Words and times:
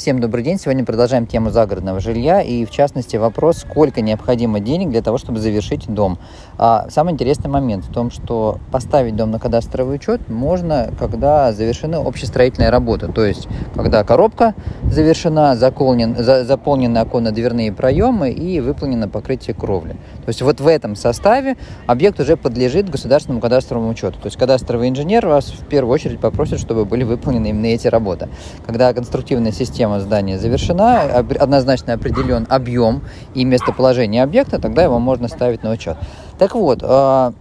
Всем 0.00 0.18
добрый 0.18 0.42
день. 0.42 0.58
Сегодня 0.58 0.82
продолжаем 0.82 1.26
тему 1.26 1.50
загородного 1.50 2.00
жилья 2.00 2.40
и, 2.40 2.64
в 2.64 2.70
частности, 2.70 3.16
вопрос, 3.16 3.58
сколько 3.58 4.00
необходимо 4.00 4.58
денег 4.58 4.88
для 4.88 5.02
того, 5.02 5.18
чтобы 5.18 5.40
завершить 5.40 5.92
дом. 5.92 6.18
А, 6.56 6.86
самый 6.88 7.12
интересный 7.12 7.50
момент 7.50 7.84
в 7.84 7.92
том, 7.92 8.10
что 8.10 8.60
поставить 8.72 9.14
дом 9.14 9.30
на 9.30 9.38
кадастровый 9.38 9.96
учет 9.96 10.30
можно, 10.30 10.90
когда 10.98 11.52
завершены 11.52 11.96
общестроительные 11.96 12.70
работы. 12.70 13.08
То 13.08 13.26
есть, 13.26 13.46
когда 13.74 14.02
коробка 14.02 14.54
завершена, 14.84 15.54
заполнен, 15.54 16.16
за, 16.16 16.46
заполнены 16.46 16.96
оконно-дверные 16.96 17.70
проемы 17.70 18.30
и 18.30 18.58
выполнено 18.60 19.06
покрытие 19.06 19.54
кровли. 19.54 19.92
То 20.24 20.28
есть, 20.28 20.40
вот 20.40 20.60
в 20.62 20.66
этом 20.66 20.96
составе 20.96 21.58
объект 21.86 22.18
уже 22.20 22.38
подлежит 22.38 22.88
государственному 22.88 23.42
кадастровому 23.42 23.90
учету. 23.90 24.18
То 24.18 24.28
есть, 24.28 24.38
кадастровый 24.38 24.88
инженер 24.88 25.26
вас 25.26 25.50
в 25.50 25.66
первую 25.66 25.92
очередь 25.92 26.20
попросит, 26.20 26.58
чтобы 26.58 26.86
были 26.86 27.04
выполнены 27.04 27.48
именно 27.48 27.66
эти 27.66 27.86
работы. 27.86 28.30
Когда 28.64 28.94
конструктивная 28.94 29.52
система 29.52 29.89
система 29.90 30.00
здания 30.00 30.38
завершена, 30.38 31.02
однозначно 31.40 31.94
определен 31.94 32.46
объем 32.48 33.02
и 33.34 33.44
местоположение 33.44 34.22
объекта, 34.22 34.60
тогда 34.60 34.82
его 34.82 34.98
можно 34.98 35.28
ставить 35.28 35.62
на 35.62 35.72
учет. 35.72 35.96
Так 36.38 36.54
вот, 36.54 36.80
э, 36.82 37.32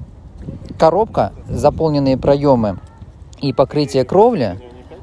коробка, 0.80 1.32
заполненные 1.48 2.18
проемы 2.18 2.80
и 3.42 3.54
покрытие 3.54 4.04
кровли, 4.04 4.60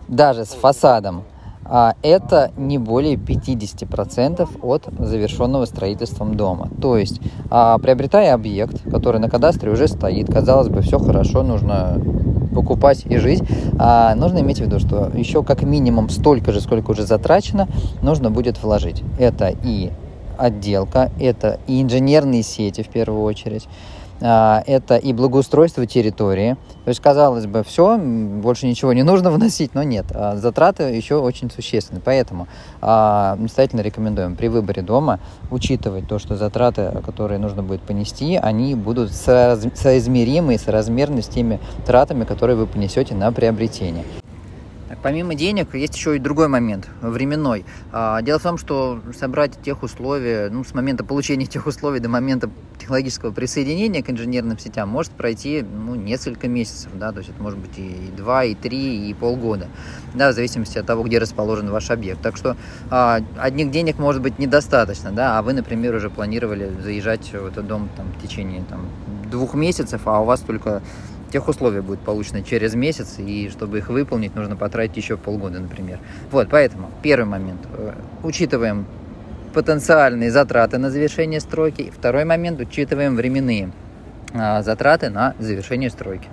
даже 0.09 0.45
с 0.45 0.51
фасадом, 0.51 1.25
а, 1.69 1.95
это 2.03 2.53
не 2.57 2.79
более 2.79 3.17
50% 3.17 4.49
от 4.63 4.89
завершенного 4.99 5.65
строительством 5.65 6.37
дома. 6.37 6.69
То 6.81 6.97
есть, 6.97 7.21
а, 7.51 7.79
приобретая 7.79 8.35
объект, 8.35 8.89
который 8.89 9.21
на 9.21 9.29
кадастре 9.29 9.73
уже 9.73 9.89
стоит, 9.89 10.33
казалось 10.33 10.69
бы, 10.69 10.81
все 10.83 11.01
хорошо, 11.01 11.43
нужно 11.43 12.01
покупать 12.57 13.05
и 13.05 13.19
жить, 13.19 13.43
а 13.79 14.15
нужно 14.15 14.39
иметь 14.39 14.59
в 14.59 14.63
виду, 14.63 14.79
что 14.81 15.11
еще 15.15 15.43
как 15.43 15.63
минимум 15.63 16.09
столько 16.09 16.53
же, 16.53 16.63
сколько 16.63 16.93
уже 16.93 17.05
затрачено, 17.05 17.69
нужно 18.01 18.31
будет 18.31 18.63
вложить. 18.63 19.03
Это 19.19 19.55
и 19.63 19.91
отделка, 20.39 21.11
это 21.21 21.61
и 21.67 21.83
инженерные 21.83 22.43
сети 22.43 22.83
в 22.83 22.89
первую 22.89 23.23
очередь, 23.23 23.69
это 24.21 24.97
и 24.97 25.13
благоустройство 25.13 25.87
территории. 25.87 26.57
То 26.85 26.91
есть, 26.91 27.01
казалось 27.01 27.47
бы, 27.47 27.65
все, 27.65 27.99
больше 27.99 28.67
ничего 28.67 28.93
не 28.93 29.03
нужно 29.03 29.31
вносить, 29.33 29.75
но 29.75 29.83
нет. 29.83 30.07
А, 30.15 30.37
затраты 30.37 30.85
еще 30.85 31.17
очень 31.17 31.51
существенны. 31.51 32.01
Поэтому 32.05 32.47
а, 32.81 33.37
настоятельно 33.37 33.81
рекомендуем 33.81 34.37
при 34.37 34.49
выборе 34.49 34.83
дома 34.83 35.21
учитывать 35.51 36.07
то, 36.09 36.19
что 36.19 36.37
затраты, 36.37 36.93
которые 37.05 37.39
нужно 37.39 37.63
будет 37.63 37.83
понести, 37.83 38.37
они 38.37 38.75
будут 38.75 39.13
соизмеримы 39.13 40.55
и 40.55 40.59
соразмерны 40.59 41.23
с 41.23 41.27
теми 41.27 41.61
тратами, 41.85 42.25
которые 42.25 42.57
вы 42.57 42.67
понесете 42.67 43.15
на 43.15 43.33
приобретение. 43.33 44.05
Помимо 45.03 45.35
денег, 45.35 45.75
есть 45.75 45.95
еще 45.95 46.17
и 46.17 46.19
другой 46.19 46.49
момент, 46.49 46.89
временной. 47.01 47.65
А, 47.93 48.23
дело 48.23 48.39
в 48.39 48.43
том, 48.43 48.59
что 48.59 49.01
собрать 49.17 49.53
тех 49.63 49.83
условий, 49.83 50.49
ну, 50.51 50.65
с 50.65 50.75
момента 50.75 51.05
получения 51.05 51.47
тех 51.47 51.67
условий 51.67 52.01
до 52.01 52.09
момента 52.09 52.51
технологического 52.79 53.31
присоединения 53.31 54.03
к 54.03 54.11
инженерным 54.11 54.59
сетям 54.59 54.89
может 54.89 55.13
пройти 55.13 55.63
ну, 55.63 55.95
несколько 55.95 56.49
месяцев, 56.49 56.91
да, 56.95 57.13
то 57.13 57.19
есть 57.19 57.31
это 57.31 57.43
может 57.43 57.59
быть 57.59 57.79
и 57.79 58.11
2, 58.17 58.45
и 58.45 58.55
3, 58.55 59.11
и 59.11 59.15
полгода, 59.15 59.69
да, 60.15 60.31
в 60.31 60.35
зависимости 60.35 60.79
от 60.79 60.87
того, 60.87 61.03
где 61.03 61.19
расположен 61.19 61.71
ваш 61.71 61.91
объект. 61.91 62.21
Так 62.23 62.37
что 62.37 62.57
а, 62.91 63.21
одних 63.39 63.71
денег 63.71 63.99
может 63.99 64.23
быть 64.23 64.39
недостаточно, 64.39 65.13
да, 65.13 65.39
а 65.39 65.43
вы, 65.43 65.53
например, 65.53 65.95
уже 65.95 66.11
планировали 66.11 66.73
заезжать 66.83 67.33
в 67.33 67.47
этот 67.47 67.67
дом 67.67 67.89
там, 67.97 68.07
в 68.19 68.23
течение 68.23 68.65
там, 68.69 68.89
двух 69.31 69.55
месяцев, 69.55 70.03
а 70.05 70.21
у 70.21 70.25
вас 70.25 70.41
только 70.41 70.83
тех 71.31 71.49
условия 71.49 71.83
будет 71.83 72.01
получено 72.01 72.43
через 72.43 72.75
месяц, 72.75 73.19
и 73.19 73.49
чтобы 73.51 73.79
их 73.79 73.89
выполнить, 73.89 74.35
нужно 74.35 74.57
потратить 74.57 74.97
еще 74.97 75.17
полгода, 75.17 75.61
например. 75.61 75.99
Вот, 76.31 76.49
поэтому 76.51 76.91
первый 77.03 77.27
момент. 77.27 77.61
Э, 77.73 77.93
учитываем 78.23 78.87
потенциальные 79.53 80.31
затраты 80.31 80.79
на 80.79 80.91
завершение 80.91 81.41
стройки. 81.41 81.91
Второй 81.97 82.25
момент. 82.25 82.61
Учитываем 82.61 83.17
временные 83.17 83.71
а, 84.35 84.63
затраты 84.63 85.09
на 85.09 85.35
завершение 85.39 85.89
стройки. 85.89 86.29